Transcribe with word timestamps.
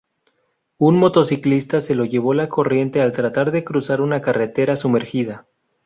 Un 0.79 0.97
motociclista 0.97 1.79
se 1.79 1.93
lo 1.93 2.05
llevó 2.05 2.33
la 2.33 2.49
corriente 2.49 3.01
al 3.01 3.11
tratar 3.11 3.51
de 3.51 3.63
cruzar 3.63 4.01
una 4.01 4.19
carretera 4.19 4.75
sumergida. 4.75 5.45